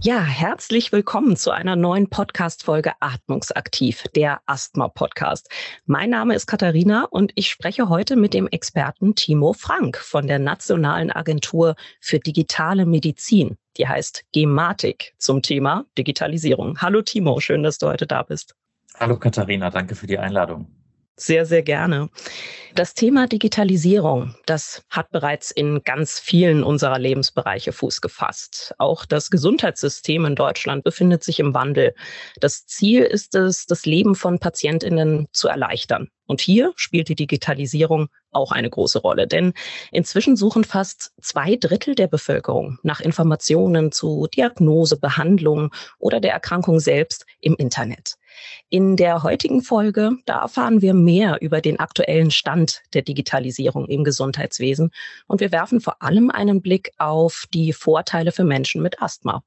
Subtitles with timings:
[0.00, 5.50] Ja, herzlich willkommen zu einer neuen Podcast-Folge Atmungsaktiv, der Asthma-Podcast.
[5.84, 10.38] Mein Name ist Katharina und ich spreche heute mit dem Experten Timo Frank von der
[10.38, 13.58] Nationalen Agentur für digitale Medizin.
[13.76, 16.80] Die heißt Gematik zum Thema Digitalisierung.
[16.80, 18.54] Hallo Timo, schön, dass du heute da bist.
[18.98, 20.77] Hallo Katharina, danke für die Einladung.
[21.20, 22.10] Sehr, sehr gerne.
[22.76, 28.72] Das Thema Digitalisierung, das hat bereits in ganz vielen unserer Lebensbereiche Fuß gefasst.
[28.78, 31.92] Auch das Gesundheitssystem in Deutschland befindet sich im Wandel.
[32.38, 36.08] Das Ziel ist es, das Leben von Patientinnen zu erleichtern.
[36.28, 39.54] Und hier spielt die Digitalisierung auch eine große Rolle, denn
[39.90, 46.78] inzwischen suchen fast zwei Drittel der Bevölkerung nach Informationen zu Diagnose, Behandlung oder der Erkrankung
[46.78, 48.14] selbst im Internet.
[48.70, 54.04] In der heutigen Folge, da erfahren wir mehr über den aktuellen Stand der Digitalisierung im
[54.04, 54.90] Gesundheitswesen
[55.26, 59.42] und wir werfen vor allem einen Blick auf die Vorteile für Menschen mit Asthma.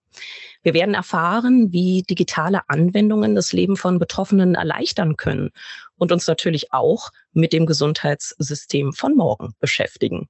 [0.64, 5.52] Wir werden erfahren, wie digitale Anwendungen das Leben von Betroffenen erleichtern können
[5.98, 10.28] und uns natürlich auch mit dem Gesundheitssystem von morgen beschäftigen.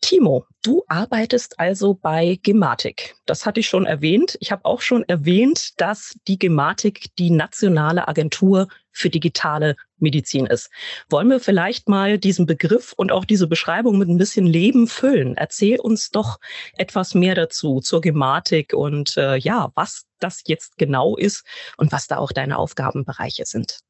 [0.00, 3.16] Timo, du arbeitest also bei Gematik.
[3.26, 4.36] Das hatte ich schon erwähnt.
[4.40, 10.70] Ich habe auch schon erwähnt, dass die Gematik die nationale Agentur für digitale Medizin ist.
[11.08, 15.36] Wollen wir vielleicht mal diesen Begriff und auch diese Beschreibung mit ein bisschen Leben füllen?
[15.36, 16.38] Erzähl uns doch
[16.76, 22.06] etwas mehr dazu zur Gematik und äh, ja, was das jetzt genau ist und was
[22.06, 23.80] da auch deine Aufgabenbereiche sind.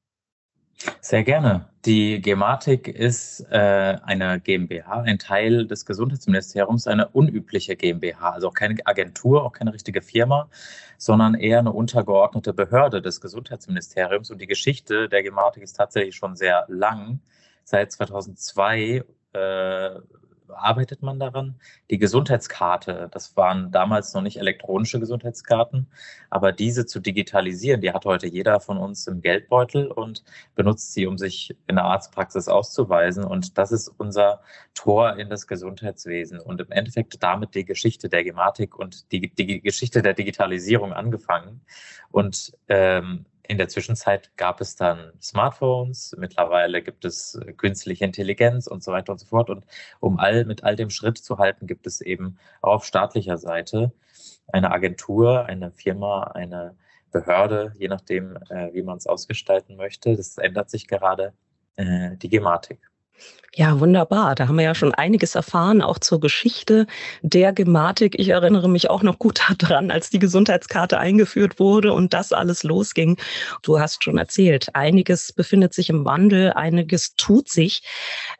[1.00, 1.66] Sehr gerne.
[1.84, 8.54] Die Gematik ist äh, eine GmbH, ein Teil des Gesundheitsministeriums, eine unübliche GmbH, also auch
[8.54, 10.48] keine Agentur, auch keine richtige Firma,
[10.98, 14.30] sondern eher eine untergeordnete Behörde des Gesundheitsministeriums.
[14.30, 17.20] Und die Geschichte der Gematik ist tatsächlich schon sehr lang.
[17.64, 19.90] Seit 2002 äh,
[20.54, 21.60] arbeitet man daran.
[21.90, 25.88] Die Gesundheitskarte, das waren damals noch nicht elektronische Gesundheitskarten,
[26.30, 30.24] aber diese zu digitalisieren, die hat heute jeder von uns im Geldbeutel und
[30.54, 33.24] benutzt sie, um sich in der Arztpraxis auszuweisen.
[33.24, 34.40] Und das ist unser
[34.74, 39.60] Tor in das Gesundheitswesen und im Endeffekt damit die Geschichte der Gematik und die, die
[39.60, 41.60] Geschichte der Digitalisierung angefangen.
[42.10, 48.66] Und ähm, in der Zwischenzeit gab es dann Smartphones, mittlerweile gibt es äh, künstliche Intelligenz
[48.66, 49.50] und so weiter und so fort.
[49.50, 49.66] Und
[50.00, 53.92] um all, mit all dem Schritt zu halten, gibt es eben auf staatlicher Seite
[54.48, 56.76] eine Agentur, eine Firma, eine
[57.10, 60.16] Behörde, je nachdem, äh, wie man es ausgestalten möchte.
[60.16, 61.34] Das ändert sich gerade,
[61.76, 62.91] äh, die Gematik.
[63.54, 64.34] Ja, wunderbar.
[64.34, 66.86] Da haben wir ja schon einiges erfahren, auch zur Geschichte
[67.20, 68.18] der Gematik.
[68.18, 72.62] Ich erinnere mich auch noch gut daran, als die Gesundheitskarte eingeführt wurde und das alles
[72.62, 73.18] losging.
[73.62, 77.82] Du hast schon erzählt, einiges befindet sich im Wandel, einiges tut sich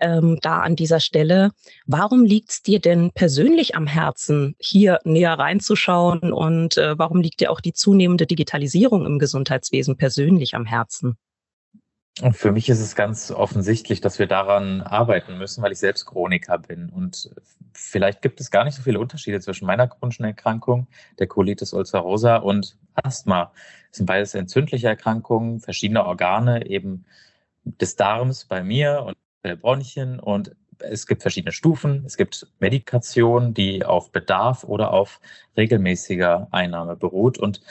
[0.01, 1.51] ähm, da an dieser Stelle.
[1.85, 7.41] Warum liegt es dir denn persönlich am Herzen, hier näher reinzuschauen und äh, warum liegt
[7.41, 11.19] dir auch die zunehmende Digitalisierung im Gesundheitswesen persönlich am Herzen?
[12.21, 16.05] Und für mich ist es ganz offensichtlich, dass wir daran arbeiten müssen, weil ich selbst
[16.05, 16.91] Chroniker bin.
[16.91, 17.31] Und
[17.73, 22.37] vielleicht gibt es gar nicht so viele Unterschiede zwischen meiner chronischen Erkrankung, der Colitis ulcerosa
[22.37, 23.51] und Asthma.
[23.89, 27.07] Das sind beides entzündliche Erkrankungen, verschiedene Organe eben
[27.65, 30.21] des Darms bei mir und der Bronchien.
[30.21, 32.05] Und es gibt verschiedene Stufen.
[32.05, 35.19] Es gibt Medikation, die auf Bedarf oder auf
[35.57, 37.39] regelmäßiger Einnahme beruht.
[37.39, 37.63] Und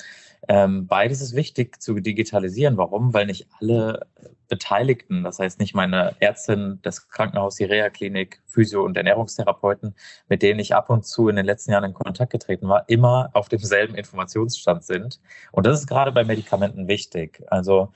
[0.48, 2.78] ähm, beides ist wichtig zu digitalisieren.
[2.78, 3.14] Warum?
[3.14, 4.08] Weil nicht alle
[4.48, 9.96] Beteiligten, das heißt nicht meine Ärztin, das Krankenhaus, die Reha-Klinik, Physio- und Ernährungstherapeuten,
[10.28, 13.30] mit denen ich ab und zu in den letzten Jahren in Kontakt getreten war, immer
[13.34, 15.22] auf demselben Informationsstand sind.
[15.52, 17.44] Und das ist gerade bei Medikamenten wichtig.
[17.48, 17.94] Also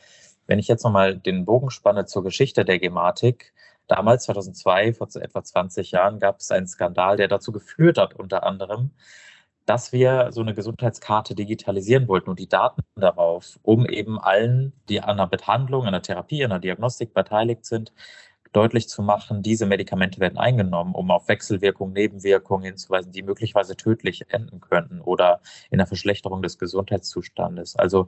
[0.48, 3.54] wenn ich jetzt nochmal den Bogen spanne zur Geschichte der Gematik,
[3.88, 8.44] damals 2002, vor etwa 20 Jahren, gab es einen Skandal, der dazu geführt hat, unter
[8.44, 8.92] anderem,
[9.66, 15.02] dass wir so eine Gesundheitskarte digitalisieren wollten und die Daten darauf, um eben allen, die
[15.02, 17.92] an einer Behandlung, an einer Therapie, an einer Diagnostik beteiligt sind,
[18.56, 24.24] deutlich zu machen, diese Medikamente werden eingenommen, um auf Wechselwirkungen, Nebenwirkungen hinzuweisen, die möglicherweise tödlich
[24.30, 27.76] enden könnten oder in der Verschlechterung des Gesundheitszustandes.
[27.76, 28.08] Also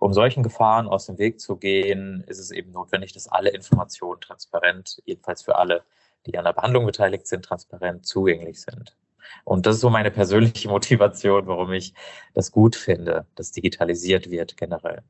[0.00, 4.20] um solchen Gefahren aus dem Weg zu gehen, ist es eben notwendig, dass alle Informationen
[4.20, 5.82] transparent, jedenfalls für alle,
[6.26, 8.96] die an der Behandlung beteiligt sind, transparent zugänglich sind.
[9.44, 11.94] Und das ist so meine persönliche Motivation, warum ich
[12.34, 15.02] das gut finde, dass digitalisiert wird generell.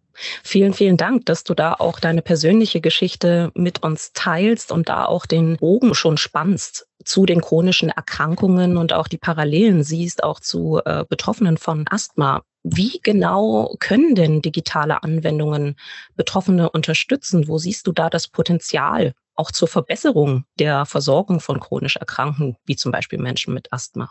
[0.42, 5.06] Vielen, vielen Dank, dass du da auch deine persönliche Geschichte mit uns teilst und da
[5.06, 10.40] auch den Bogen schon spannst zu den chronischen Erkrankungen und auch die Parallelen siehst, auch
[10.40, 12.42] zu äh, Betroffenen von Asthma.
[12.62, 15.76] Wie genau können denn digitale Anwendungen
[16.16, 17.46] Betroffene unterstützen?
[17.46, 22.76] Wo siehst du da das Potenzial auch zur Verbesserung der Versorgung von chronisch Erkrankten, wie
[22.76, 24.10] zum Beispiel Menschen mit Asthma?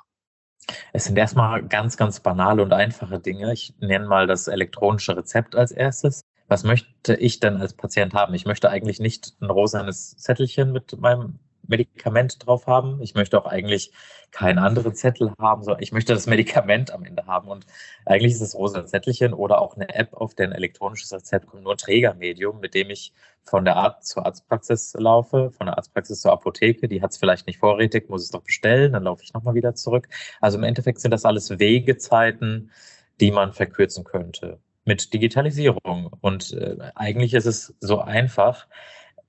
[0.93, 3.53] Es sind erstmal ganz, ganz banale und einfache Dinge.
[3.53, 6.21] Ich nenne mal das elektronische Rezept als erstes.
[6.47, 8.33] Was möchte ich denn als Patient haben?
[8.33, 13.01] Ich möchte eigentlich nicht ein rosanes Zettelchen mit meinem Medikament drauf haben.
[13.01, 13.91] Ich möchte auch eigentlich
[14.31, 17.47] keinen anderen Zettel haben, sondern ich möchte das Medikament am Ende haben.
[17.47, 17.65] Und
[18.05, 21.63] eigentlich ist das rosa Zettelchen oder auch eine App, auf der ein elektronisches Rezept kommt,
[21.63, 23.13] nur Trägermedium, mit dem ich
[23.43, 26.87] von der Arzt zur Arztpraxis laufe, von der Arztpraxis zur Apotheke.
[26.87, 29.75] Die hat es vielleicht nicht vorrätig, muss es doch bestellen, dann laufe ich nochmal wieder
[29.75, 30.07] zurück.
[30.41, 32.71] Also im Endeffekt sind das alles Wegezeiten,
[33.19, 36.11] die man verkürzen könnte mit Digitalisierung.
[36.21, 38.67] Und äh, eigentlich ist es so einfach,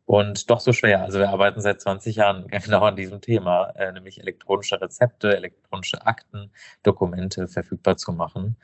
[0.06, 1.03] und doch so schwer.
[1.03, 6.06] Also wir arbeiten seit 20 Jahren genau an diesem Thema, äh, nämlich elektronische Rezepte, elektronische
[6.06, 6.50] Akten,
[6.82, 8.56] Dokumente verfügbar zu machen.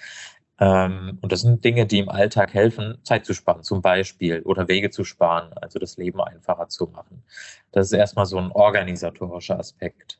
[0.61, 4.69] Ähm, und das sind Dinge, die im Alltag helfen, Zeit zu sparen, zum Beispiel, oder
[4.69, 7.25] Wege zu sparen, also das Leben einfacher zu machen.
[7.73, 10.19] Das ist erstmal so ein organisatorischer Aspekt.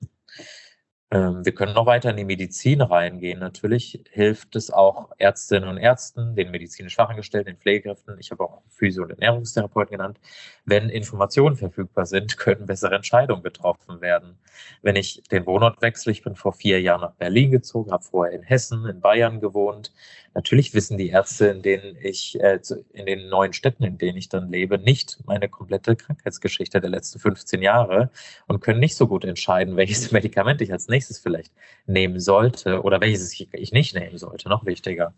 [1.13, 3.39] Ähm, wir können noch weiter in die Medizin reingehen.
[3.39, 8.63] Natürlich hilft es auch Ärztinnen und Ärzten, den medizinisch Fachangestellten, den Pflegekräften, ich habe auch
[8.71, 10.19] Physio- und Ernährungstherapeuten genannt.
[10.65, 14.39] Wenn Informationen verfügbar sind, können bessere Entscheidungen getroffen werden.
[14.81, 18.35] Wenn ich den Wohnort wechsle, ich bin vor vier Jahren nach Berlin gezogen, habe vorher
[18.35, 19.93] in Hessen, in Bayern gewohnt.
[20.35, 22.59] Natürlich wissen die Ärzte, in denen ich, äh,
[22.93, 27.19] in den neuen Städten, in denen ich dann lebe, nicht meine komplette Krankheitsgeschichte der letzten
[27.19, 28.11] 15 Jahre
[28.47, 31.53] und können nicht so gut entscheiden, welches Medikament ich als nächstes nächstes vielleicht
[31.87, 35.15] nehmen sollte oder welches ich nicht nehmen sollte, noch wichtiger.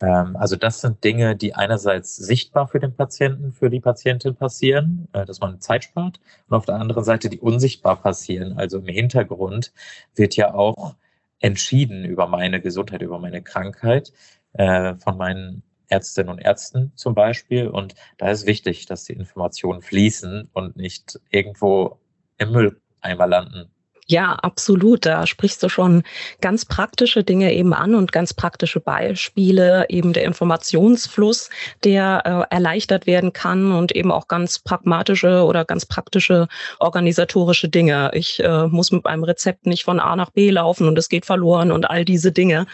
[0.00, 5.08] Ähm, also das sind Dinge, die einerseits sichtbar für den Patienten, für die Patientin passieren,
[5.12, 8.56] äh, dass man Zeit spart und auf der anderen Seite die unsichtbar passieren.
[8.58, 9.72] Also im Hintergrund
[10.14, 10.94] wird ja auch
[11.40, 14.12] entschieden über meine Gesundheit, über meine Krankheit
[14.52, 17.66] äh, von meinen Ärztinnen und Ärzten zum Beispiel.
[17.66, 21.98] Und da ist wichtig, dass die Informationen fließen und nicht irgendwo
[22.38, 23.70] im Mülleimer landen.
[24.10, 25.06] Ja, absolut.
[25.06, 26.02] Da sprichst du schon
[26.40, 31.48] ganz praktische Dinge eben an und ganz praktische Beispiele, eben der Informationsfluss,
[31.84, 36.48] der äh, erleichtert werden kann und eben auch ganz pragmatische oder ganz praktische
[36.80, 38.10] organisatorische Dinge.
[38.12, 41.24] Ich äh, muss mit meinem Rezept nicht von A nach B laufen und es geht
[41.24, 42.66] verloren und all diese Dinge.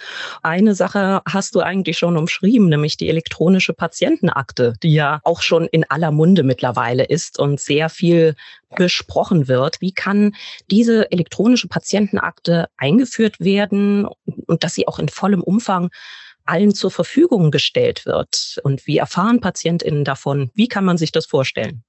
[0.43, 5.67] Eine Sache hast du eigentlich schon umschrieben, nämlich die elektronische Patientenakte, die ja auch schon
[5.67, 8.37] in aller Munde mittlerweile ist und sehr viel
[8.75, 9.81] besprochen wird.
[9.81, 10.35] Wie kann
[10.71, 14.07] diese elektronische Patientenakte eingeführt werden
[14.47, 15.91] und dass sie auch in vollem Umfang
[16.45, 18.59] allen zur Verfügung gestellt wird?
[18.65, 20.51] Und wie erfahren PatientInnen davon?
[20.55, 21.85] Wie kann man sich das vorstellen?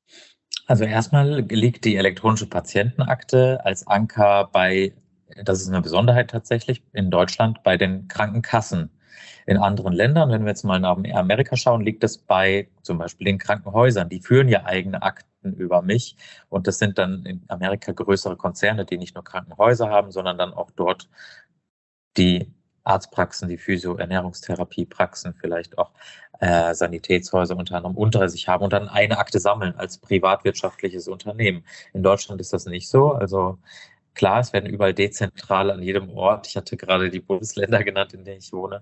[0.68, 4.94] Also erstmal liegt die elektronische Patientenakte als Anker bei,
[5.44, 8.91] das ist eine Besonderheit tatsächlich, in Deutschland bei den Krankenkassen.
[9.45, 13.25] In anderen Ländern, wenn wir jetzt mal nach Amerika schauen, liegt es bei zum Beispiel
[13.25, 14.09] den Krankenhäusern.
[14.09, 16.15] Die führen ja eigene Akten über mich.
[16.49, 20.53] Und das sind dann in Amerika größere Konzerne, die nicht nur Krankenhäuser haben, sondern dann
[20.53, 21.09] auch dort
[22.17, 22.51] die
[22.83, 25.91] Arztpraxen, die Physio-Ernährungstherapiepraxen, vielleicht auch
[26.39, 31.65] äh, Sanitätshäuser unter anderem unter sich haben und dann eine Akte sammeln als privatwirtschaftliches Unternehmen.
[31.93, 33.11] In Deutschland ist das nicht so.
[33.11, 33.57] Also
[34.17, 38.25] Klar, es werden überall dezentral an jedem Ort, ich hatte gerade die Bundesländer genannt, in
[38.25, 38.81] denen ich wohne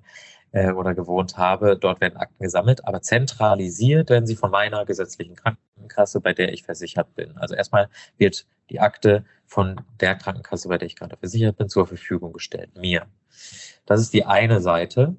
[0.54, 5.36] äh, oder gewohnt habe, dort werden Akten gesammelt, aber zentralisiert werden sie von meiner gesetzlichen
[5.36, 7.38] Krankenkasse, bei der ich versichert bin.
[7.38, 11.86] Also erstmal wird die Akte von der Krankenkasse, bei der ich gerade versichert bin, zur
[11.86, 13.06] Verfügung gestellt, mir.
[13.86, 15.18] Das ist die eine Seite.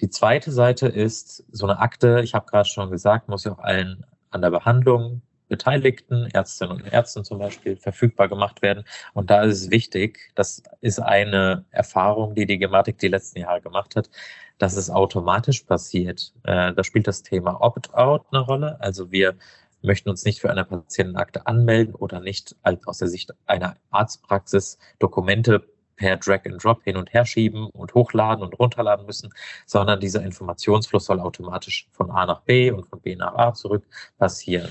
[0.00, 3.58] Die zweite Seite ist so eine Akte, ich habe gerade schon gesagt, muss ja auch
[3.58, 8.84] allen an der Behandlung Beteiligten, Ärztinnen und Ärzten zum Beispiel, verfügbar gemacht werden.
[9.14, 13.60] Und da ist es wichtig, das ist eine Erfahrung, die die Gematik die letzten Jahre
[13.60, 14.10] gemacht hat,
[14.58, 16.32] dass es automatisch passiert.
[16.44, 18.80] Äh, da spielt das Thema Opt-out eine Rolle.
[18.80, 19.36] Also wir
[19.82, 25.64] möchten uns nicht für eine Patientenakte anmelden oder nicht aus der Sicht einer Arztpraxis Dokumente
[25.96, 29.32] per Drag and Drop hin und her schieben und hochladen und runterladen müssen,
[29.64, 33.84] sondern dieser Informationsfluss soll automatisch von A nach B und von B nach A zurück
[34.18, 34.68] passieren.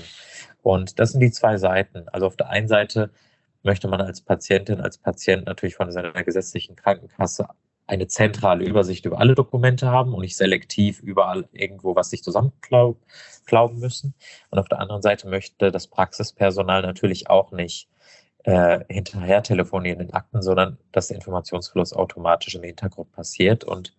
[0.66, 2.08] Und das sind die zwei Seiten.
[2.08, 3.10] Also auf der einen Seite
[3.62, 7.46] möchte man als Patientin, als Patient natürlich von seiner gesetzlichen Krankenkasse
[7.86, 12.98] eine zentrale Übersicht über alle Dokumente haben und nicht selektiv überall irgendwo was sich zusammenklauben
[13.78, 14.14] müssen.
[14.50, 17.88] Und auf der anderen Seite möchte das Praxispersonal natürlich auch nicht
[18.42, 23.96] äh, hinterher telefonieren in Akten, sondern dass der Informationsfluss automatisch im Hintergrund passiert und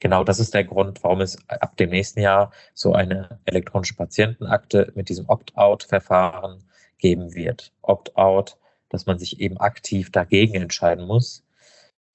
[0.00, 4.92] genau das ist der Grund, warum es ab dem nächsten Jahr so eine elektronische Patientenakte
[4.94, 6.64] mit diesem Opt-out-Verfahren
[6.98, 7.72] geben wird.
[7.82, 11.44] Opt-out, dass man sich eben aktiv dagegen entscheiden muss,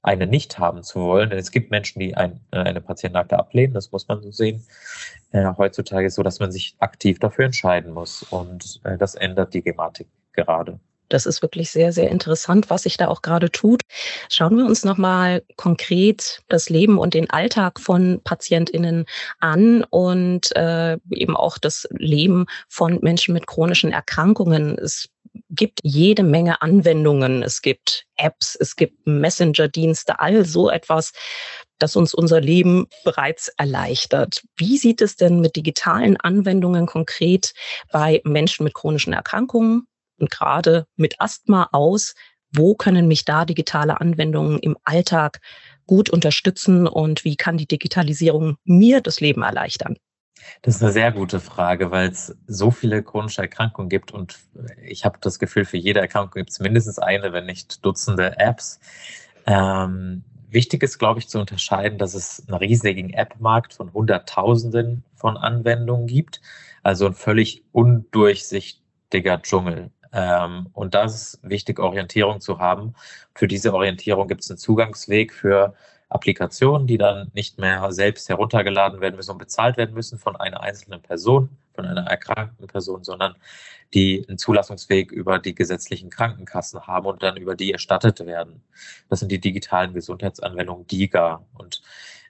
[0.02, 1.30] eine nicht haben zu wollen.
[1.30, 4.66] Denn es gibt Menschen, die ein, äh, eine Patientenakte ablehnen, das muss man so sehen.
[5.32, 8.24] Äh, heutzutage ist es so, dass man sich aktiv dafür entscheiden muss.
[8.24, 10.80] Und äh, das ändert die Gematik gerade.
[11.12, 13.82] Das ist wirklich sehr, sehr interessant, was sich da auch gerade tut.
[14.30, 19.06] Schauen wir uns nochmal konkret das Leben und den Alltag von PatientInnen
[19.40, 24.78] an und äh, eben auch das Leben von Menschen mit chronischen Erkrankungen.
[24.78, 25.10] Es
[25.50, 27.44] gibt jede Menge Anwendungen.
[27.44, 31.12] Es gibt Apps, es gibt Messenger-Dienste, all so etwas,
[31.78, 34.44] das uns unser Leben bereits erleichtert.
[34.56, 37.54] Wie sieht es denn mit digitalen Anwendungen konkret
[37.92, 39.88] bei Menschen mit chronischen Erkrankungen
[40.28, 42.16] gerade mit Asthma aus.
[42.54, 45.40] Wo können mich da digitale Anwendungen im Alltag
[45.88, 49.98] gut unterstützen und wie kann die Digitalisierung mir das Leben erleichtern?
[50.62, 54.40] Das ist eine sehr gute Frage, weil es so viele chronische Erkrankungen gibt und
[54.84, 58.80] ich habe das Gefühl, für jede Erkrankung gibt es mindestens eine, wenn nicht Dutzende Apps.
[59.46, 65.38] Ähm, wichtig ist, glaube ich, zu unterscheiden, dass es einen riesigen App-Markt von Hunderttausenden von
[65.38, 66.42] Anwendungen gibt,
[66.84, 69.92] also ein völlig undurchsichtiger Dschungel.
[70.14, 72.96] Ähm, und das ist wichtig, Orientierung zu haben.
[73.36, 75.74] Für diese Orientierung gibt es einen Zugangsweg für
[76.10, 80.62] Applikationen, die dann nicht mehr selbst heruntergeladen werden müssen und bezahlt werden müssen von einer
[80.62, 83.36] einzelnen Person, von einer erkrankten Person, sondern
[83.94, 88.62] die einen Zulassungsweg über die gesetzlichen Krankenkassen haben und dann über die erstattet werden.
[89.10, 91.46] Das sind die digitalen Gesundheitsanwendungen DIGA.
[91.54, 91.82] Und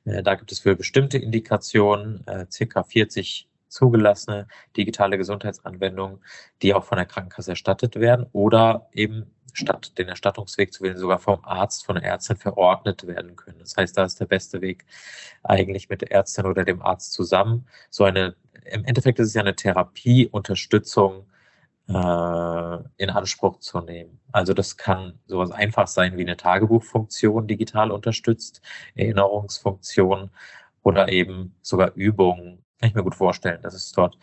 [0.06, 4.48] äh, da gibt es für bestimmte Indikationen äh, circa 40 zugelassene
[4.78, 6.20] digitale Gesundheitsanwendungen,
[6.62, 11.20] die auch von der Krankenkasse erstattet werden oder eben statt den Erstattungsweg zu wählen, sogar
[11.20, 13.60] vom Arzt, von der Ärztin verordnet werden können.
[13.60, 14.86] Das heißt, da ist der beste Weg
[15.44, 17.68] eigentlich mit der Ärztin oder dem Arzt zusammen.
[17.90, 18.36] So eine,
[18.66, 21.26] im Endeffekt ist es ja eine Therapieunterstützung
[21.90, 24.20] äh, in Anspruch zu nehmen.
[24.32, 28.62] Also das kann sowas einfach sein wie eine Tagebuchfunktion digital unterstützt,
[28.96, 30.30] Erinnerungsfunktion
[30.84, 34.18] oder eben sogar Übungen kann ich mir gut vorstellen, dass es dort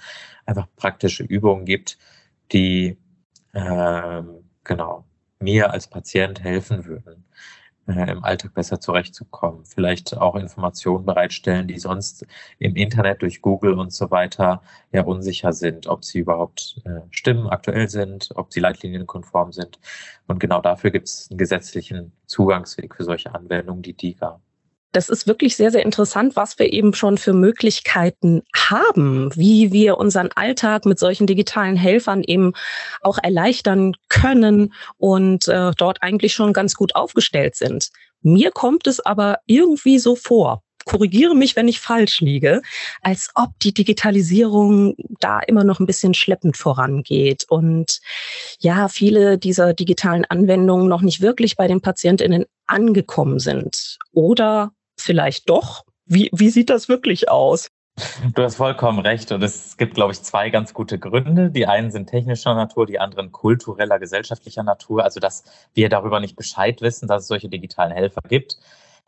[0.45, 1.97] einfach praktische Übungen gibt,
[2.53, 2.99] die
[3.53, 4.23] äh,
[4.65, 5.05] genau
[5.39, 7.25] mir als Patient helfen würden,
[7.87, 9.65] äh, im Alltag besser zurechtzukommen.
[9.65, 12.27] Vielleicht auch Informationen bereitstellen, die sonst
[12.59, 14.61] im Internet durch Google und so weiter
[14.93, 19.79] ja unsicher sind, ob sie überhaupt äh, stimmen, aktuell sind, ob sie leitlinienkonform sind.
[20.27, 24.41] Und genau dafür gibt es einen gesetzlichen Zugangsweg für solche Anwendungen, die DIGA
[24.93, 29.99] das ist wirklich sehr, sehr interessant, was wir eben schon für Möglichkeiten haben, wie wir
[29.99, 32.53] unseren Alltag mit solchen digitalen Helfern eben
[33.03, 37.91] auch erleichtern können und äh, dort eigentlich schon ganz gut aufgestellt sind.
[38.23, 42.63] Mir kommt es aber irgendwie so vor, korrigiere mich, wenn ich falsch liege,
[43.03, 48.01] als ob die Digitalisierung da immer noch ein bisschen schleppend vorangeht und
[48.59, 53.99] ja, viele dieser digitalen Anwendungen noch nicht wirklich bei den PatientInnen angekommen sind.
[54.13, 54.73] Oder
[55.09, 55.85] vielleicht doch?
[56.05, 57.69] Wie, wie sieht das wirklich aus?
[58.35, 59.33] Du hast vollkommen recht.
[59.33, 61.51] Und es gibt, glaube ich, zwei ganz gute Gründe.
[61.51, 65.03] Die einen sind technischer Natur, die anderen kultureller, gesellschaftlicher Natur.
[65.03, 68.59] Also, dass wir darüber nicht Bescheid wissen, dass es solche digitalen Helfer gibt,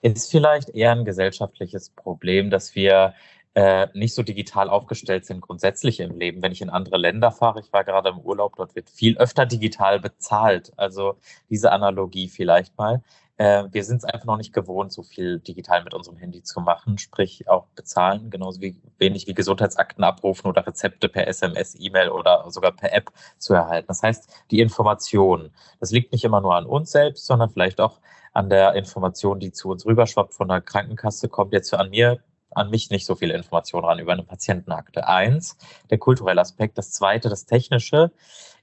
[0.00, 3.12] ist vielleicht eher ein gesellschaftliches Problem, dass wir
[3.54, 6.42] äh, nicht so digital aufgestellt sind grundsätzlich im Leben.
[6.42, 9.46] Wenn ich in andere Länder fahre, ich war gerade im Urlaub, dort wird viel öfter
[9.46, 10.72] digital bezahlt.
[10.76, 11.16] Also
[11.48, 13.02] diese Analogie vielleicht mal.
[13.38, 16.60] Äh, wir sind es einfach noch nicht gewohnt, so viel digital mit unserem Handy zu
[16.60, 22.10] machen, sprich auch bezahlen, genauso wie wenig wie Gesundheitsakten abrufen oder Rezepte per SMS, E-Mail
[22.10, 23.88] oder sogar per App zu erhalten.
[23.88, 28.00] Das heißt, die Information, das liegt nicht immer nur an uns selbst, sondern vielleicht auch
[28.32, 32.70] an der Information, die zu uns rüberschwappt von der Krankenkasse, kommt jetzt an mir an
[32.70, 35.06] mich nicht so viele Informationen ran über eine Patientenakte.
[35.06, 35.56] Eins,
[35.90, 36.78] der kulturelle Aspekt.
[36.78, 38.12] Das zweite, das technische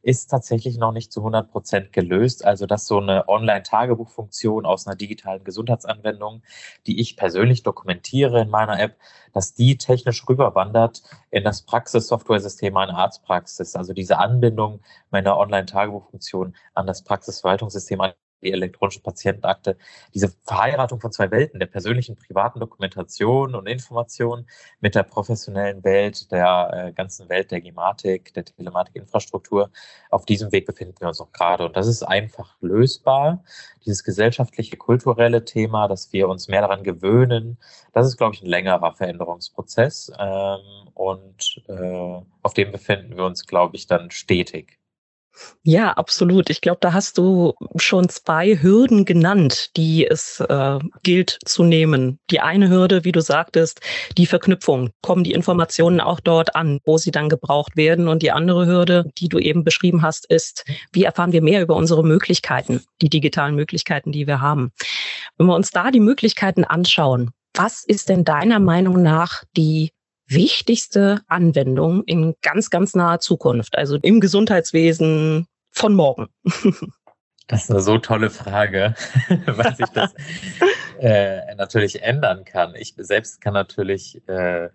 [0.01, 2.45] ist tatsächlich noch nicht zu 100 Prozent gelöst.
[2.45, 6.43] Also, dass so eine Online-Tagebuchfunktion aus einer digitalen Gesundheitsanwendung,
[6.85, 8.95] die ich persönlich dokumentiere in meiner App,
[9.33, 13.75] dass die technisch rüberwandert in das Praxissoftware-System meiner Arztpraxis.
[13.75, 18.01] Also diese Anbindung meiner Online-Tagebuchfunktion an das Praxisverwaltungssystem
[18.41, 19.77] die elektronische Patientenakte,
[20.13, 24.47] diese Verheiratung von zwei Welten, der persönlichen privaten Dokumentation und Information
[24.79, 29.71] mit der professionellen Welt, der äh, ganzen Welt der Gematik, der Telematikinfrastruktur.
[30.09, 31.65] Auf diesem Weg befinden wir uns auch gerade.
[31.65, 33.43] Und das ist einfach lösbar.
[33.85, 37.57] Dieses gesellschaftliche, kulturelle Thema, dass wir uns mehr daran gewöhnen,
[37.93, 40.11] das ist, glaube ich, ein längerer Veränderungsprozess.
[40.19, 44.79] Ähm, und äh, auf dem befinden wir uns, glaube ich, dann stetig.
[45.63, 46.49] Ja, absolut.
[46.49, 52.19] Ich glaube, da hast du schon zwei Hürden genannt, die es äh, gilt zu nehmen.
[52.31, 53.81] Die eine Hürde, wie du sagtest,
[54.17, 54.91] die Verknüpfung.
[55.01, 58.07] Kommen die Informationen auch dort an, wo sie dann gebraucht werden?
[58.07, 60.63] Und die andere Hürde, die du eben beschrieben hast, ist,
[60.93, 64.71] wie erfahren wir mehr über unsere Möglichkeiten, die digitalen Möglichkeiten, die wir haben?
[65.37, 69.91] Wenn wir uns da die Möglichkeiten anschauen, was ist denn deiner Meinung nach die
[70.27, 76.27] wichtigste Anwendung in ganz, ganz naher Zukunft, also im Gesundheitswesen, von morgen?
[77.49, 78.93] Das ist eine so tolle Frage,
[79.45, 80.13] weil sich das
[80.99, 82.75] äh, natürlich ändern kann.
[82.75, 84.67] Ich selbst kann natürlich äh,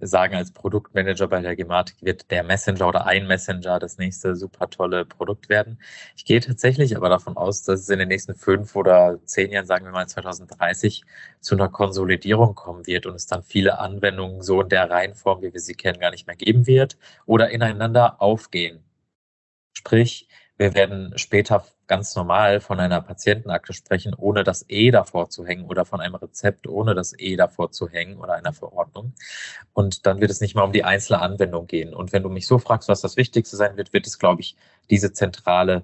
[0.00, 4.68] sagen, als Produktmanager bei der Gematik wird der Messenger oder ein Messenger das nächste super
[4.68, 5.78] tolle Produkt werden.
[6.16, 9.66] Ich gehe tatsächlich aber davon aus, dass es in den nächsten fünf oder zehn Jahren,
[9.66, 11.04] sagen wir mal 2030,
[11.40, 15.52] zu einer Konsolidierung kommen wird und es dann viele Anwendungen so in der Reihenform, wie
[15.52, 18.82] wir sie kennen, gar nicht mehr geben wird oder ineinander aufgehen.
[19.72, 25.44] Sprich, wir werden später ganz normal von einer Patientenakte sprechen, ohne das E davor zu
[25.44, 29.12] hängen oder von einem Rezept, ohne das E davor zu hängen oder einer Verordnung.
[29.74, 31.94] Und dann wird es nicht mal um die einzelne Anwendung gehen.
[31.94, 34.56] Und wenn du mich so fragst, was das Wichtigste sein wird, wird es, glaube ich,
[34.90, 35.82] diese zentrale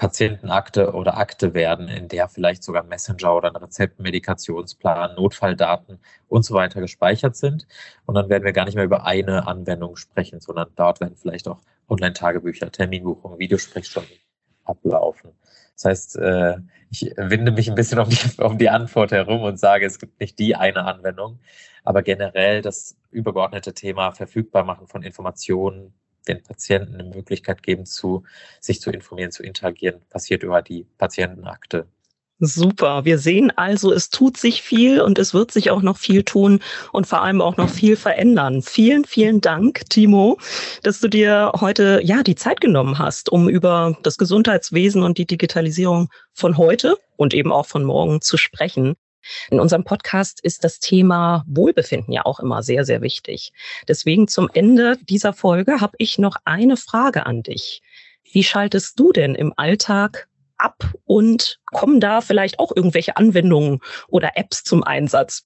[0.00, 6.42] Patientenakte oder Akte werden, in der vielleicht sogar Messenger oder ein Rezept, Medikationsplan, Notfalldaten und
[6.42, 7.66] so weiter gespeichert sind.
[8.06, 11.46] Und dann werden wir gar nicht mehr über eine Anwendung sprechen, sondern dort werden vielleicht
[11.48, 14.16] auch Online-Tagebücher, Terminbuchungen, Videosprechstunden
[14.64, 15.32] ablaufen.
[15.74, 16.56] Das heißt, äh,
[16.90, 20.18] ich winde mich ein bisschen um die, um die Antwort herum und sage, es gibt
[20.18, 21.40] nicht die eine Anwendung,
[21.84, 25.92] aber generell das übergeordnete Thema verfügbar machen von Informationen,
[26.28, 28.24] den Patienten eine Möglichkeit geben, zu,
[28.60, 31.86] sich zu informieren, zu interagieren, passiert über die Patientenakte.
[32.42, 33.04] Super.
[33.04, 36.60] Wir sehen also, es tut sich viel und es wird sich auch noch viel tun
[36.90, 38.62] und vor allem auch noch viel verändern.
[38.62, 40.38] Vielen, vielen Dank, Timo,
[40.82, 45.26] dass du dir heute ja die Zeit genommen hast, um über das Gesundheitswesen und die
[45.26, 48.96] Digitalisierung von heute und eben auch von morgen zu sprechen.
[49.50, 53.52] In unserem Podcast ist das Thema Wohlbefinden ja auch immer sehr, sehr wichtig.
[53.88, 57.82] Deswegen zum Ende dieser Folge habe ich noch eine Frage an dich.
[58.32, 64.32] Wie schaltest du denn im Alltag ab und kommen da vielleicht auch irgendwelche Anwendungen oder
[64.36, 65.44] Apps zum Einsatz?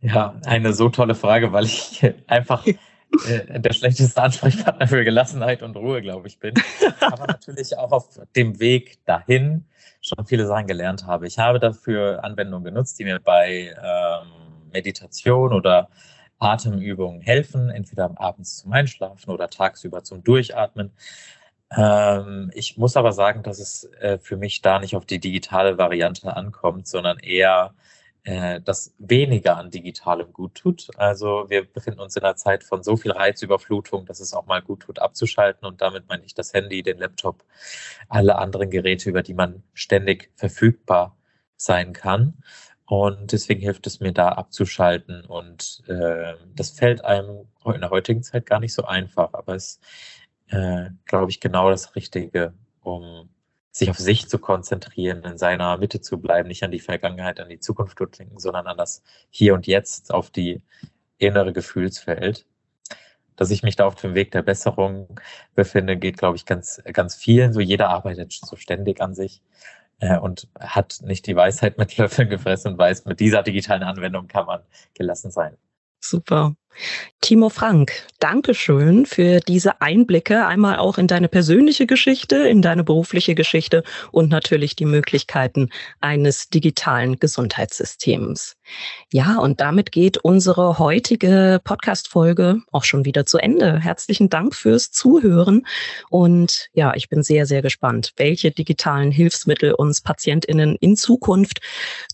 [0.00, 5.76] Ja, eine so tolle Frage, weil ich einfach äh, der schlechteste Ansprechpartner für Gelassenheit und
[5.76, 6.54] Ruhe, glaube ich, bin.
[7.00, 9.66] Aber natürlich auch auf dem Weg dahin
[10.02, 11.26] schon viele Sachen gelernt habe.
[11.26, 14.28] Ich habe dafür Anwendungen genutzt, die mir bei ähm,
[14.72, 15.88] Meditation oder
[16.38, 20.92] Atemübungen helfen, entweder abends zum Einschlafen oder tagsüber zum Durchatmen.
[21.76, 25.78] Ähm, ich muss aber sagen, dass es äh, für mich da nicht auf die digitale
[25.78, 27.74] Variante ankommt, sondern eher
[28.24, 30.88] äh, das weniger an Digitalem gut tut.
[30.96, 34.62] Also wir befinden uns in einer Zeit von so viel Reizüberflutung, dass es auch mal
[34.62, 35.66] gut tut, abzuschalten.
[35.66, 37.44] Und damit meine ich das Handy, den Laptop,
[38.08, 41.16] alle anderen Geräte, über die man ständig verfügbar
[41.56, 42.42] sein kann.
[42.86, 45.24] Und deswegen hilft es mir da abzuschalten.
[45.24, 49.32] Und äh, das fällt einem in der heutigen Zeit gar nicht so einfach.
[49.32, 49.80] Aber es
[50.52, 53.30] äh, glaube ich, genau das Richtige, um
[53.72, 57.48] sich auf sich zu konzentrieren, in seiner Mitte zu bleiben, nicht an die Vergangenheit, an
[57.48, 60.62] die Zukunft zu denken, sondern an das Hier und Jetzt, auf die
[61.18, 62.46] innere Gefühlswelt.
[63.36, 65.18] Dass ich mich da auf dem Weg der Besserung
[65.54, 67.54] befinde, geht, glaube ich, ganz, ganz vielen.
[67.54, 69.42] So jeder arbeitet so ständig an sich
[70.00, 74.28] äh, und hat nicht die Weisheit mit Löffeln gefressen und weiß, mit dieser digitalen Anwendung
[74.28, 74.60] kann man
[74.94, 75.56] gelassen sein.
[75.98, 76.54] Super.
[77.20, 82.82] Timo Frank, danke schön für diese Einblicke, einmal auch in deine persönliche Geschichte, in deine
[82.82, 85.68] berufliche Geschichte und natürlich die Möglichkeiten
[86.00, 88.56] eines digitalen Gesundheitssystems.
[89.12, 93.78] Ja, und damit geht unsere heutige Podcast-Folge auch schon wieder zu Ende.
[93.78, 95.66] Herzlichen Dank fürs Zuhören.
[96.10, 101.60] Und ja, ich bin sehr, sehr gespannt, welche digitalen Hilfsmittel uns PatientInnen in Zukunft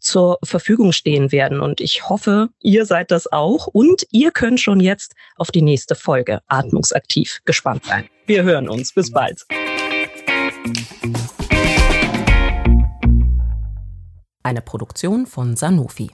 [0.00, 1.60] zur Verfügung stehen werden.
[1.60, 5.60] Und ich hoffe, ihr seid das auch und ihr könnt können schon jetzt auf die
[5.60, 8.08] nächste Folge Atmungsaktiv gespannt sein.
[8.24, 8.94] Wir hören uns.
[8.94, 9.44] Bis bald.
[14.42, 16.10] Eine Produktion von Sanofi.